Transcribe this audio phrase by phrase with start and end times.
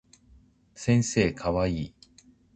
[0.73, 1.93] 先生かわいい